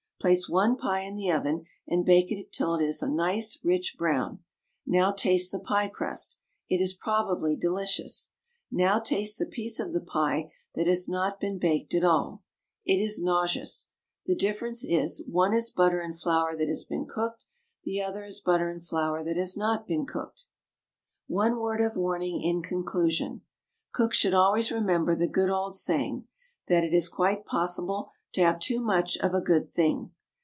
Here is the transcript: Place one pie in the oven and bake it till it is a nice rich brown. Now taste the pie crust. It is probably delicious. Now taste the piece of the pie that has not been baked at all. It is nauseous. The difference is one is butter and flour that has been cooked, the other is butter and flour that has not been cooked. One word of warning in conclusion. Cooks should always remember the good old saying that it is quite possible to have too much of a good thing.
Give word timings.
Place 0.23 0.47
one 0.47 0.75
pie 0.77 0.99
in 1.01 1.15
the 1.15 1.31
oven 1.31 1.65
and 1.87 2.05
bake 2.05 2.31
it 2.31 2.51
till 2.53 2.75
it 2.75 2.85
is 2.85 3.01
a 3.01 3.09
nice 3.09 3.57
rich 3.63 3.95
brown. 3.97 4.43
Now 4.85 5.11
taste 5.11 5.51
the 5.51 5.57
pie 5.59 5.87
crust. 5.87 6.37
It 6.69 6.79
is 6.79 6.93
probably 6.93 7.55
delicious. 7.55 8.29
Now 8.69 8.99
taste 8.99 9.39
the 9.39 9.47
piece 9.47 9.79
of 9.79 9.93
the 9.93 9.99
pie 9.99 10.51
that 10.75 10.85
has 10.85 11.09
not 11.09 11.39
been 11.39 11.57
baked 11.57 11.95
at 11.95 12.03
all. 12.03 12.43
It 12.85 12.97
is 13.01 13.19
nauseous. 13.19 13.87
The 14.27 14.35
difference 14.35 14.85
is 14.85 15.25
one 15.27 15.55
is 15.55 15.71
butter 15.71 16.01
and 16.01 16.15
flour 16.15 16.55
that 16.55 16.67
has 16.67 16.83
been 16.83 17.07
cooked, 17.07 17.45
the 17.83 18.03
other 18.03 18.23
is 18.23 18.41
butter 18.41 18.69
and 18.69 18.85
flour 18.85 19.23
that 19.23 19.37
has 19.37 19.57
not 19.57 19.87
been 19.87 20.05
cooked. 20.05 20.45
One 21.25 21.57
word 21.59 21.81
of 21.81 21.97
warning 21.97 22.43
in 22.43 22.61
conclusion. 22.61 23.41
Cooks 23.91 24.17
should 24.17 24.35
always 24.35 24.69
remember 24.69 25.15
the 25.15 25.25
good 25.25 25.49
old 25.49 25.75
saying 25.75 26.27
that 26.67 26.83
it 26.83 26.93
is 26.93 27.09
quite 27.09 27.43
possible 27.43 28.11
to 28.33 28.41
have 28.41 28.59
too 28.59 28.79
much 28.79 29.17
of 29.17 29.33
a 29.33 29.41
good 29.41 29.69
thing. 29.69 30.09